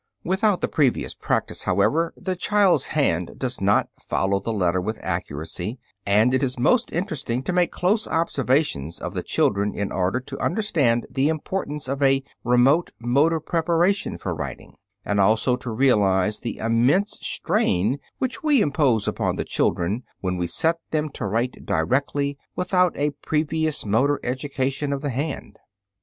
[0.23, 5.77] Without the previous practise, however, the child's hand does not follow the letter with accuracy,
[6.07, 10.39] and it is most interesting to make close observations of the children in order to
[10.39, 14.73] understand the importance of a remote motor preparation for writing,
[15.05, 20.47] and also to realize the immense strain which we impose upon the children when we
[20.47, 25.59] set them to write directly without a previous motor education of the hand.